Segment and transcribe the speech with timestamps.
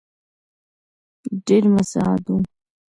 [1.45, 2.37] ډېر مساعد وو.